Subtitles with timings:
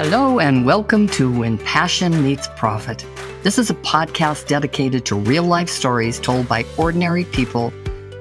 [0.00, 3.04] Hello, and welcome to When Passion Meets Profit.
[3.42, 7.72] This is a podcast dedicated to real life stories told by ordinary people.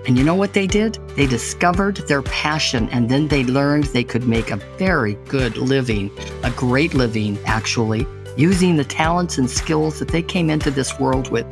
[0.07, 0.95] And you know what they did?
[1.15, 6.09] They discovered their passion and then they learned they could make a very good living,
[6.41, 11.29] a great living, actually, using the talents and skills that they came into this world
[11.29, 11.45] with.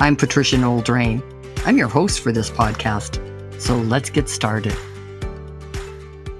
[0.00, 1.22] I'm Patricia Noel Drain.
[1.66, 3.20] I'm your host for this podcast.
[3.60, 4.74] So let's get started.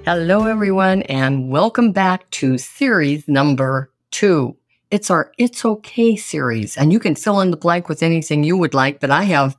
[0.03, 4.57] Hello, everyone, and welcome back to series number two.
[4.89, 8.57] It's our It's Okay series, and you can fill in the blank with anything you
[8.57, 9.55] would like, but I have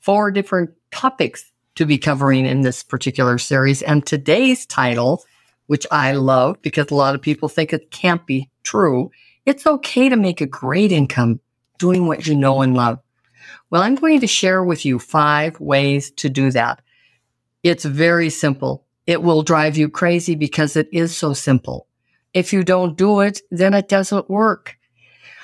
[0.00, 3.80] four different topics to be covering in this particular series.
[3.80, 5.24] And today's title,
[5.68, 9.10] which I love because a lot of people think it can't be true,
[9.46, 11.40] it's okay to make a great income
[11.78, 12.98] doing what you know and love.
[13.70, 16.82] Well, I'm going to share with you five ways to do that.
[17.62, 18.84] It's very simple.
[19.08, 21.86] It will drive you crazy because it is so simple.
[22.34, 24.76] If you don't do it, then it doesn't work.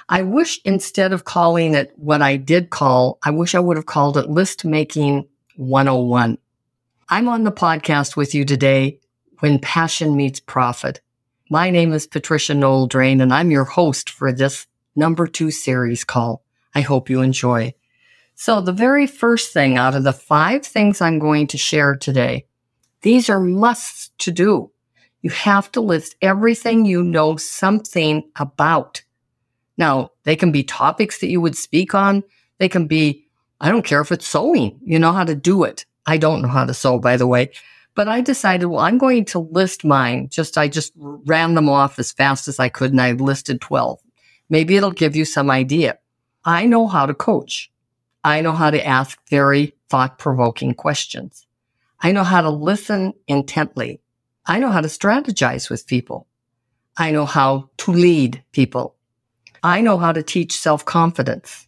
[0.06, 3.86] I wish instead of calling it what I did call, I wish I would have
[3.86, 6.36] called it list making 101.
[7.08, 9.00] I'm on the podcast with you today
[9.40, 11.00] when passion meets profit.
[11.48, 16.04] My name is Patricia Noel Drain and I'm your host for this number two series
[16.04, 16.44] call.
[16.74, 17.72] I hope you enjoy.
[18.34, 22.44] So the very first thing out of the five things I'm going to share today
[23.04, 24.70] these are musts to do.
[25.20, 29.02] You have to list everything you know something about.
[29.76, 32.24] Now, they can be topics that you would speak on.
[32.58, 33.26] They can be,
[33.60, 35.84] I don't care if it's sewing, you know how to do it.
[36.06, 37.50] I don't know how to sew, by the way.
[37.94, 40.30] But I decided, well, I'm going to list mine.
[40.30, 44.00] Just, I just ran them off as fast as I could and I listed 12.
[44.48, 45.98] Maybe it'll give you some idea.
[46.46, 47.70] I know how to coach.
[48.24, 51.46] I know how to ask very thought provoking questions.
[52.04, 53.98] I know how to listen intently.
[54.44, 56.26] I know how to strategize with people.
[56.98, 58.94] I know how to lead people.
[59.62, 61.66] I know how to teach self confidence.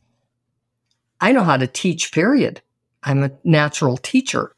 [1.23, 2.61] I know how to teach, period.
[3.03, 4.55] I'm a natural teacher.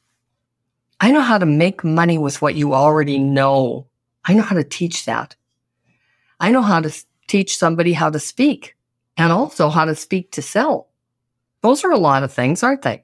[0.98, 3.86] I know how to make money with what you already know.
[4.24, 5.36] I know how to teach that.
[6.40, 6.92] I know how to
[7.28, 8.74] teach somebody how to speak
[9.16, 10.88] and also how to speak to sell.
[11.62, 13.02] Those are a lot of things, aren't they?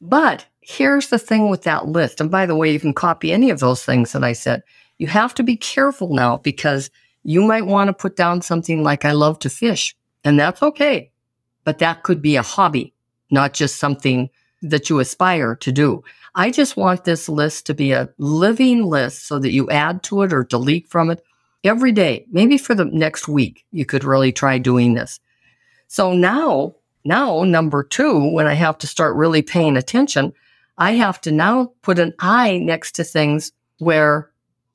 [0.00, 2.20] But here's the thing with that list.
[2.20, 4.62] And by the way, you can copy any of those things that I said.
[4.98, 6.90] You have to be careful now because
[7.24, 9.96] you might want to put down something like, I love to fish.
[10.24, 11.10] And that's okay.
[11.64, 12.92] But that could be a hobby,
[13.30, 14.28] not just something
[14.60, 16.04] that you aspire to do.
[16.34, 20.20] I just want this list to be a living list so that you add to
[20.20, 21.24] it or delete from it
[21.64, 22.26] every day.
[22.30, 25.18] Maybe for the next week, you could really try doing this.
[25.86, 26.74] So now,
[27.06, 30.34] now number two, when I have to start really paying attention,
[30.78, 34.30] I have to now put an I next to things where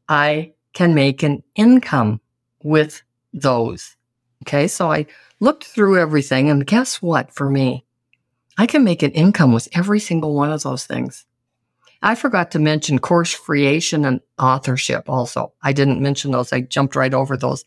[0.10, 2.20] I can make an income
[2.62, 3.02] with
[3.34, 3.96] those.
[4.44, 4.68] Okay.
[4.68, 5.06] So I
[5.40, 7.86] looked through everything and guess what for me?
[8.58, 11.26] I can make an income with every single one of those things.
[12.02, 15.54] I forgot to mention course creation and authorship also.
[15.64, 16.52] I didn't mention those.
[16.52, 17.64] I jumped right over those.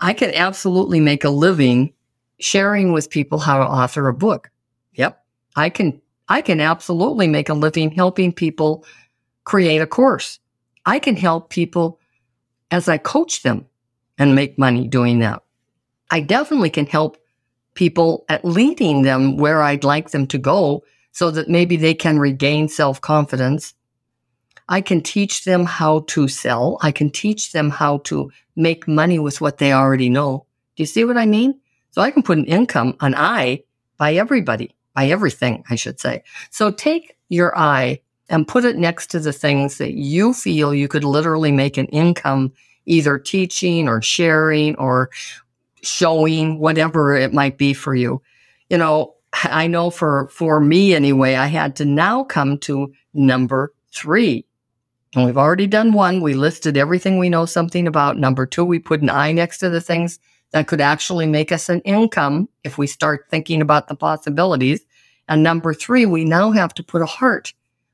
[0.00, 1.92] I can absolutely make a living
[2.40, 4.50] sharing with people how to author a book.
[4.94, 5.22] Yep.
[5.54, 8.84] I can I can absolutely make a living helping people
[9.44, 10.38] create a course.
[10.84, 12.00] I can help people
[12.70, 13.66] as I coach them
[14.18, 15.42] and make money doing that.
[16.10, 17.16] I definitely can help
[17.74, 22.18] people at leading them where I'd like them to go so that maybe they can
[22.18, 23.74] regain self confidence.
[24.68, 26.78] I can teach them how to sell.
[26.82, 30.44] I can teach them how to make money with what they already know.
[30.76, 31.58] Do you see what I mean?
[31.90, 33.62] So I can put an income, an I,
[33.96, 36.24] by everybody by everything, I should say.
[36.50, 40.88] So take your eye and put it next to the things that you feel you
[40.88, 42.52] could literally make an income
[42.84, 45.10] either teaching or sharing or
[45.82, 48.20] showing whatever it might be for you.
[48.70, 49.14] You know,
[49.44, 54.44] I know for for me anyway, I had to now come to number 3.
[55.14, 56.22] And we've already done one.
[56.22, 58.18] We listed everything we know something about.
[58.18, 60.18] Number 2, we put an eye next to the things
[60.50, 64.80] that could actually make us an income if we start thinking about the possibilities.
[65.28, 67.52] And number three, we now have to put a heart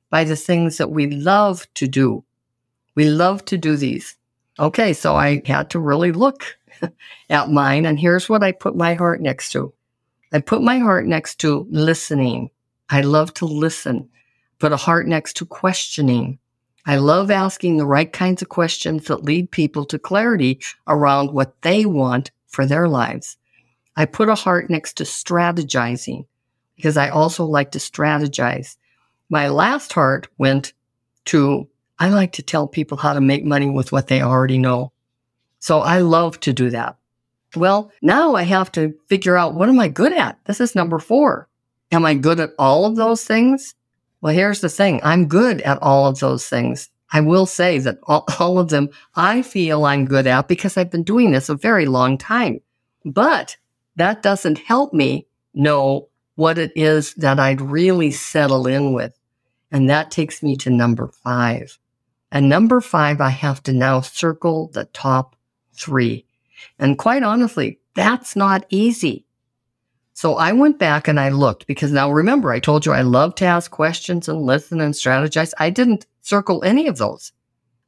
[0.08, 2.25] by the things that we love to do.
[2.94, 4.16] We love to do these.
[4.58, 6.56] Okay, so I had to really look
[7.31, 7.86] at mine.
[7.86, 9.75] And here's what I put my heart next to
[10.32, 12.50] I put my heart next to listening.
[12.90, 14.08] I love to listen.
[14.58, 16.38] Put a heart next to questioning.
[16.87, 21.60] I love asking the right kinds of questions that lead people to clarity around what
[21.62, 23.37] they want for their lives.
[23.96, 26.26] I put a heart next to strategizing
[26.76, 28.76] because I also like to strategize.
[29.31, 30.73] My last heart went
[31.26, 31.69] to
[31.99, 34.93] I like to tell people how to make money with what they already know.
[35.61, 36.97] So I love to do that.
[37.56, 40.38] Well, now I have to figure out what am I good at?
[40.44, 41.49] This is number four.
[41.93, 43.75] Am I good at all of those things?
[44.21, 45.00] Well, here's the thing.
[45.05, 46.91] I'm good at all of those things.
[47.12, 50.91] I will say that all, all of them I feel I'm good at because I've
[50.91, 52.61] been doing this a very long time.
[53.05, 53.56] But
[53.97, 59.19] that doesn't help me know what it is that I'd really settle in with.
[59.70, 61.78] And that takes me to number five.
[62.31, 65.36] And number five, I have to now circle the top
[65.72, 66.26] three.
[66.78, 69.25] And quite honestly, that's not easy.
[70.14, 73.34] So I went back and I looked because now remember, I told you I love
[73.37, 75.52] to ask questions and listen and strategize.
[75.58, 77.32] I didn't circle any of those.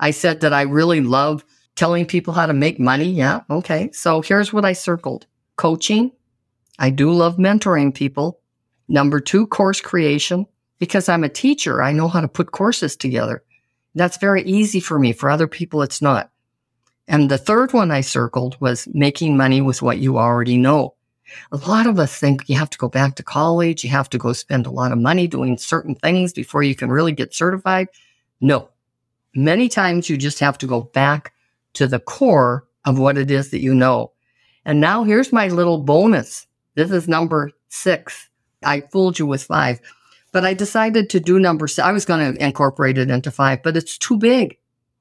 [0.00, 1.44] I said that I really love
[1.76, 3.10] telling people how to make money.
[3.10, 3.42] Yeah.
[3.48, 3.90] Okay.
[3.92, 5.26] So here's what I circled
[5.56, 6.10] coaching.
[6.78, 8.40] I do love mentoring people.
[8.88, 10.46] Number two, course creation.
[10.78, 13.42] Because I'm a teacher, I know how to put courses together.
[13.94, 15.12] That's very easy for me.
[15.12, 16.30] For other people, it's not.
[17.08, 20.94] And the third one I circled was making money with what you already know.
[21.50, 24.18] A lot of us think you have to go back to college, you have to
[24.18, 27.88] go spend a lot of money doing certain things before you can really get certified.
[28.40, 28.68] No.
[29.34, 31.32] Many times you just have to go back
[31.74, 34.12] to the core of what it is that you know.
[34.64, 36.45] And now here's my little bonus.
[36.76, 38.28] This is number six.
[38.62, 39.80] I fooled you with five,
[40.30, 41.84] but I decided to do number six.
[41.84, 44.58] I was going to incorporate it into five, but it's too big.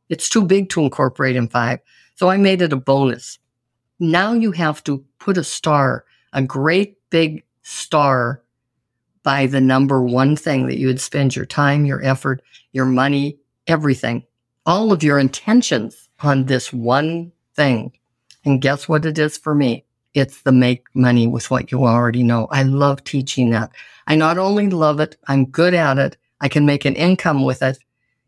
[0.10, 1.80] It's too big to incorporate in five.
[2.16, 3.40] So I made it a bonus.
[4.00, 8.42] Now you have to put a star, a great big star
[9.24, 12.42] by the number one thing that you would spend your time, your effort,
[12.72, 13.38] your money,
[13.68, 14.24] everything,
[14.66, 17.92] all of your intentions on this one thing.
[18.46, 19.84] And guess what it is for me?
[20.16, 22.48] It's the make money with what you already know.
[22.50, 23.72] I love teaching that.
[24.08, 26.18] I not only love it, I'm good at it.
[26.40, 27.78] I can make an income with it.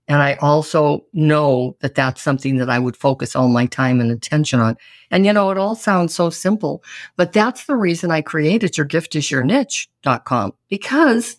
[0.09, 4.11] And I also know that that's something that I would focus all my time and
[4.11, 4.77] attention on.
[5.11, 6.83] And you know, it all sounds so simple,
[7.15, 11.37] but that's the reason I created your gift is your niche.com because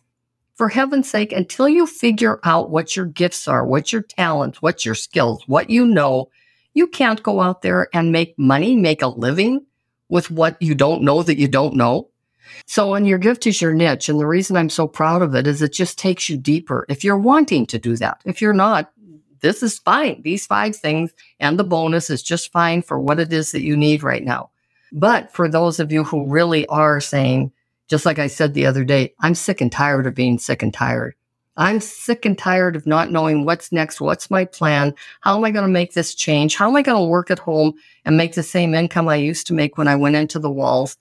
[0.54, 4.84] for heaven's sake, until you figure out what your gifts are, what your talents, what
[4.84, 6.28] your skills, what you know,
[6.74, 9.64] you can't go out there and make money, make a living
[10.08, 12.08] with what you don't know that you don't know.
[12.66, 14.08] So, and your gift is your niche.
[14.08, 17.05] And the reason I'm so proud of it is it just takes you deeper if
[17.05, 18.20] you're wanting to do that.
[18.25, 18.90] If you're not,
[19.40, 20.22] this is fine.
[20.22, 23.76] These five things and the bonus is just fine for what it is that you
[23.76, 24.50] need right now.
[24.93, 27.52] But for those of you who really are saying,
[27.88, 30.72] just like I said the other day, I'm sick and tired of being sick and
[30.72, 31.14] tired.
[31.58, 34.00] I'm sick and tired of not knowing what's next.
[34.00, 34.94] What's my plan?
[35.22, 36.55] How am I going to make this change?
[36.55, 37.75] How am I going to work at home
[38.05, 40.96] and make the same income I used to make when I went into the walls?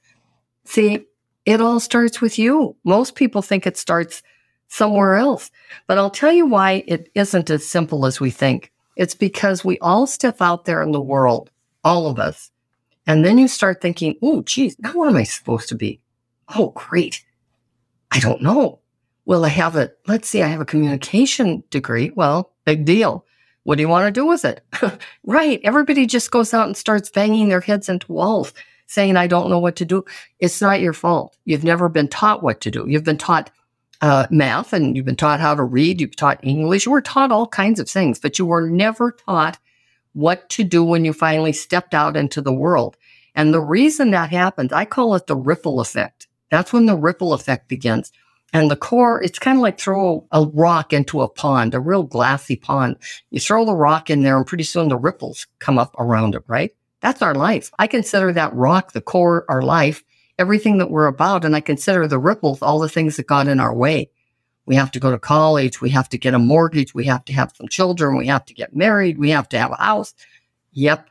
[0.66, 1.06] See,
[1.46, 2.76] it all starts with you.
[2.84, 4.24] Most people think it starts
[4.68, 5.52] somewhere else.
[5.86, 8.72] But I'll tell you why it isn't as simple as we think.
[8.96, 11.52] It's because we all step out there in the world,
[11.84, 12.50] all of us.
[13.06, 16.02] And then you start thinking, oh, geez, now what am I supposed to be?
[16.56, 17.24] Oh, great.
[18.12, 18.80] I don't know.
[19.28, 22.12] Well, I have a, let's see, I have a communication degree.
[22.16, 23.26] Well, big deal.
[23.64, 24.64] What do you want to do with it?
[25.26, 25.60] right.
[25.66, 28.54] Everybody just goes out and starts banging their heads into walls
[28.86, 30.06] saying, I don't know what to do.
[30.40, 31.36] It's not your fault.
[31.44, 32.86] You've never been taught what to do.
[32.88, 33.52] You've been taught
[34.00, 36.00] uh, math and you've been taught how to read.
[36.00, 36.86] You've taught English.
[36.86, 39.60] You were taught all kinds of things, but you were never taught
[40.14, 42.96] what to do when you finally stepped out into the world.
[43.36, 46.28] And the reason that happens, I call it the ripple effect.
[46.50, 48.14] That's when the ripple effect begins.
[48.54, 52.04] And the core, it's kind of like throw a rock into a pond, a real
[52.04, 52.96] glassy pond.
[53.30, 56.44] You throw the rock in there and pretty soon the ripples come up around it,
[56.48, 56.74] right?
[57.02, 57.72] That's our life.
[57.78, 60.04] I consider that rock the core, our life,
[60.40, 61.44] everything that we're about.
[61.44, 64.10] And I consider the ripples all the things that got in our way.
[64.66, 65.82] We have to go to college.
[65.82, 66.94] We have to get a mortgage.
[66.94, 68.18] We have to have some children.
[68.18, 69.18] We have to get married.
[69.18, 70.14] We have to have a house.
[70.72, 71.10] Yep.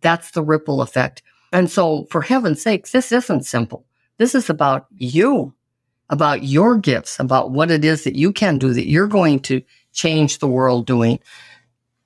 [0.00, 1.22] That's the ripple effect.
[1.52, 3.86] And so for heaven's sake, this isn't simple.
[4.18, 5.54] This is about you,
[6.10, 9.62] about your gifts, about what it is that you can do that you're going to
[9.92, 11.18] change the world doing.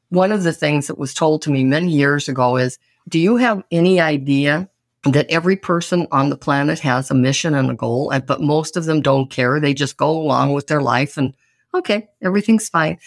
[0.08, 2.78] One of the things that was told to me many years ago is
[3.08, 4.68] do you have any idea
[5.04, 8.84] that every person on the planet has a mission and a goal, but most of
[8.84, 9.58] them don't care.
[9.58, 11.34] They just go along with their life and
[11.74, 12.98] okay, everything's fine.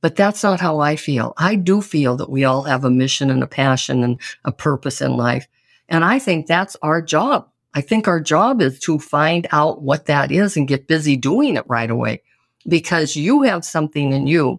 [0.00, 1.34] But that's not how I feel.
[1.36, 5.00] I do feel that we all have a mission and a passion and a purpose
[5.00, 5.46] in life.
[5.88, 7.48] And I think that's our job.
[7.76, 11.56] I think our job is to find out what that is and get busy doing
[11.56, 12.22] it right away
[12.66, 14.58] because you have something in you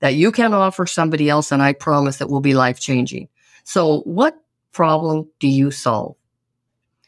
[0.00, 1.52] that you can offer somebody else.
[1.52, 3.28] And I promise it will be life changing.
[3.64, 4.36] So, what
[4.72, 6.16] problem do you solve?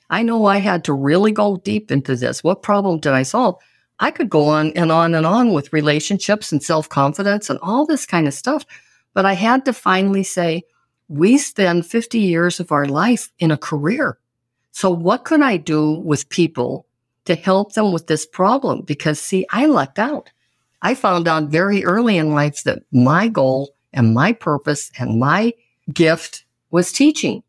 [0.09, 2.42] I know I had to really go deep into this.
[2.42, 3.61] What problem did I solve?
[3.99, 7.85] I could go on and on and on with relationships and self confidence and all
[7.85, 8.64] this kind of stuff.
[9.12, 10.62] But I had to finally say,
[11.09, 14.16] we spend 50 years of our life in a career.
[14.73, 16.87] So what could I do with people
[17.26, 18.83] to help them with this problem?
[18.83, 20.31] Because see, I lucked out.
[20.81, 25.52] I found out very early in life that my goal and my purpose and my
[25.93, 27.43] gift was teaching.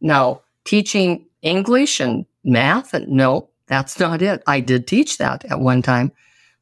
[0.00, 4.42] Now, teaching English and math, and no, that's not it.
[4.46, 6.12] I did teach that at one time.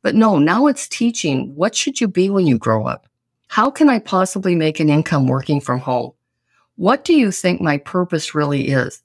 [0.02, 3.06] But no, now it's teaching what should you be when you grow up?
[3.48, 6.12] How can I possibly make an income working from home?
[6.76, 9.02] What do you think my purpose really is?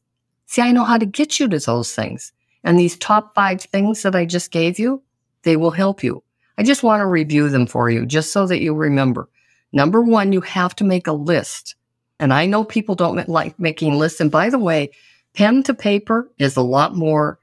[0.50, 2.34] See, I know how to get you to those things.
[2.64, 5.04] And these top five things that I just gave you,
[5.44, 6.24] they will help you.
[6.58, 9.30] I just want to review them for you just so that you remember.
[9.74, 11.76] Number one, you have to make a list.
[12.20, 14.20] And I know people don't like making lists.
[14.20, 14.90] And by the way,
[15.36, 17.38] pen to paper is a lot more.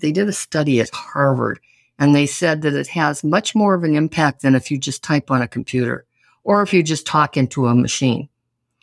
[0.00, 1.60] They did a study at Harvard
[2.00, 5.04] and they said that it has much more of an impact than if you just
[5.04, 6.04] type on a computer
[6.42, 8.28] or if you just talk into a machine.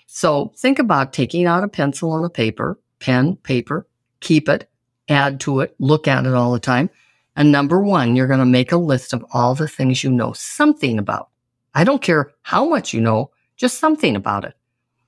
[0.05, 3.87] So think about taking out a pencil and a paper, pen, paper,
[4.19, 4.69] keep it,
[5.09, 6.89] add to it, look at it all the time.
[7.35, 10.33] And number one, you're going to make a list of all the things you know
[10.33, 11.29] something about.
[11.75, 14.55] I don't care how much you know, just something about it.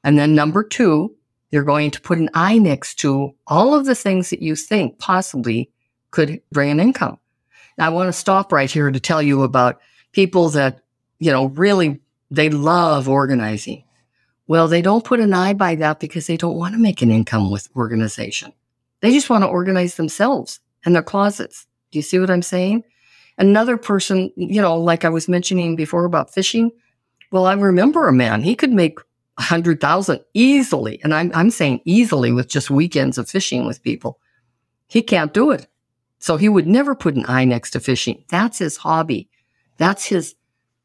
[0.04, 1.16] And then number two,
[1.52, 5.00] you're going to put an I next to all of the things that you think
[5.00, 5.72] possibly
[6.12, 7.18] could bring an income.
[7.78, 9.82] Now, I want to stop right here to tell you about
[10.12, 10.82] people that,
[11.18, 13.84] you know, really, they love organizing.
[14.50, 17.12] Well, they don't put an I by that because they don't want to make an
[17.12, 18.52] income with organization.
[19.00, 21.68] They just want to organize themselves and their closets.
[21.92, 22.84] Do you see what I'm saying?
[23.38, 26.72] Another person, you know, like I was mentioning before about fishing.
[27.32, 28.98] Well, I remember a man, he could make
[29.38, 31.00] a hundred thousand easily.
[31.04, 34.20] And I'm, I'm saying easily with just weekends of fishing with people.
[34.88, 35.68] He can't do it.
[36.18, 38.26] So he would never put an I next to fishing.
[38.30, 39.30] That's his hobby.
[39.78, 40.34] That's his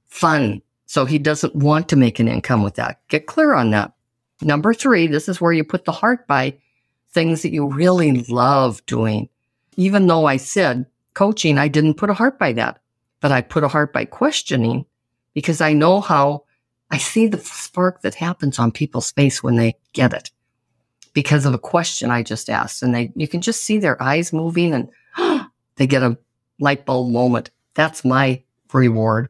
[0.04, 0.60] fun.
[0.86, 3.00] So he doesn't want to make an income with that.
[3.08, 3.92] Get clear on that.
[4.42, 6.58] Number three, this is where you put the heart by
[7.12, 9.28] things that you really love doing.
[9.76, 12.80] Even though I said coaching, I didn't put a heart by that,
[13.20, 14.84] but I put a heart by questioning
[15.32, 16.44] because I know how
[16.90, 20.30] I see the spark that happens on people's face when they get it
[21.12, 22.82] because of a question I just asked.
[22.82, 24.90] And they, you can just see their eyes moving and
[25.76, 26.18] they get a
[26.60, 27.50] light bulb moment.
[27.74, 29.28] That's my reward.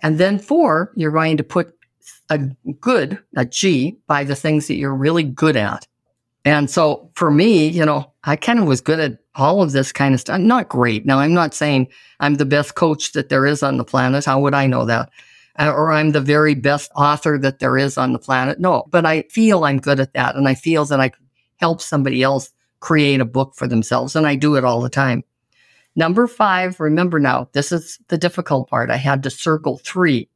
[0.00, 1.74] And then four, you're going to put
[2.28, 2.38] a
[2.80, 5.86] good, a G, by the things that you're really good at.
[6.44, 9.92] And so for me, you know, I kind of was good at all of this
[9.92, 10.40] kind of stuff.
[10.40, 11.04] Not great.
[11.04, 11.88] Now, I'm not saying
[12.20, 14.24] I'm the best coach that there is on the planet.
[14.24, 15.10] How would I know that?
[15.58, 18.60] Uh, or I'm the very best author that there is on the planet.
[18.60, 20.36] No, but I feel I'm good at that.
[20.36, 21.10] And I feel that I
[21.56, 22.50] help somebody else
[22.80, 24.14] create a book for themselves.
[24.14, 25.24] And I do it all the time.
[25.96, 28.90] Number five, remember now, this is the difficult part.
[28.90, 30.28] I had to circle three,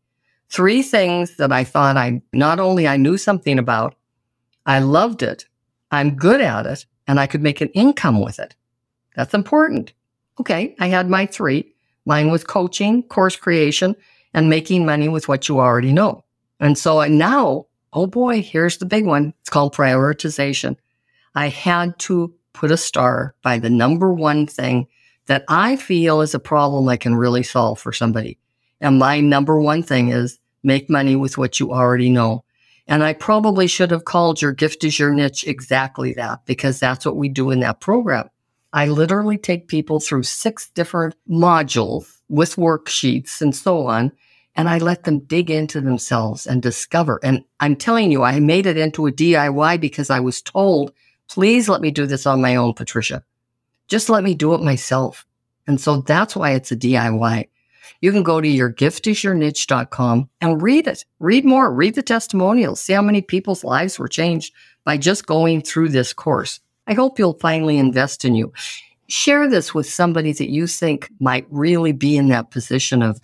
[0.48, 3.94] three things that I thought I not only I knew something about,
[4.64, 5.44] I loved it,
[5.90, 8.54] I'm good at it, and I could make an income with it.
[9.16, 9.92] That's important.
[10.38, 10.74] Okay.
[10.80, 11.74] I had my three.
[12.06, 13.94] Mine was coaching, course creation,
[14.32, 16.24] and making money with what you already know.
[16.58, 19.34] And so I now, oh boy, here's the big one.
[19.40, 20.76] It's called prioritization.
[21.34, 24.86] I had to put a star by the number one thing
[25.30, 28.36] that I feel is a problem I can really solve for somebody.
[28.80, 32.42] And my number one thing is make money with what you already know.
[32.88, 37.06] And I probably should have called your gift is your niche exactly that because that's
[37.06, 38.28] what we do in that program.
[38.72, 44.10] I literally take people through six different modules with worksheets and so on.
[44.56, 47.20] And I let them dig into themselves and discover.
[47.22, 50.92] And I'm telling you, I made it into a DIY because I was told,
[51.28, 53.22] please let me do this on my own, Patricia.
[53.90, 55.26] Just let me do it myself.
[55.66, 57.48] And so that's why it's a DIY.
[58.00, 61.04] You can go to yourgiftisyourniche.com and read it.
[61.18, 61.72] Read more.
[61.72, 62.80] Read the testimonials.
[62.80, 64.54] See how many people's lives were changed
[64.84, 66.60] by just going through this course.
[66.86, 68.52] I hope you'll finally invest in you.
[69.08, 73.20] Share this with somebody that you think might really be in that position of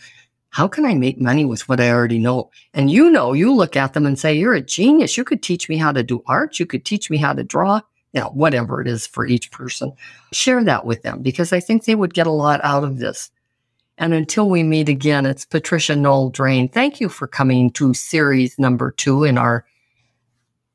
[0.51, 2.51] how can I make money with what I already know?
[2.75, 5.17] And you know, you look at them and say, You're a genius.
[5.17, 6.59] You could teach me how to do art.
[6.59, 7.83] You could teach me how to draw
[8.13, 9.93] you know, whatever it is for each person,
[10.33, 13.31] share that with them because I think they would get a lot out of this.
[13.99, 16.69] And until we meet again, it's Patricia Noel Drain.
[16.69, 19.65] Thank you for coming to series number two in our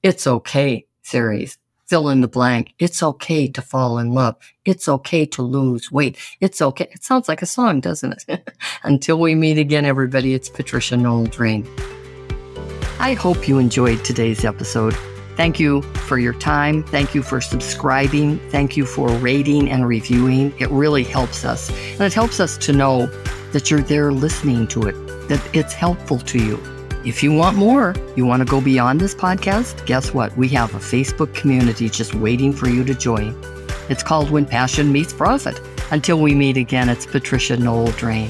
[0.02, 1.58] It's Okay series.
[1.88, 2.74] Fill in the blank.
[2.80, 4.38] It's okay to fall in love.
[4.64, 6.18] It's okay to lose weight.
[6.40, 6.88] It's okay.
[6.92, 8.50] It sounds like a song, doesn't it?
[8.84, 11.68] until we meet again, everybody, it's Patricia Noel Drain.
[12.98, 14.96] I hope you enjoyed today's episode.
[15.36, 16.84] Thank you for your time.
[16.84, 18.38] Thank you for subscribing.
[18.50, 20.54] Thank you for rating and reviewing.
[20.60, 21.70] It really helps us.
[21.94, 23.08] And it helps us to know
[23.52, 24.94] that you're there listening to it,
[25.30, 26.60] that it's helpful to you.
[27.04, 30.36] If you want more, you want to go beyond this podcast, guess what?
[30.38, 33.36] We have a Facebook community just waiting for you to join.
[33.90, 35.60] It's called When Passion Meets Profit.
[35.92, 38.30] Until we meet again, it's Patricia Noel Drain.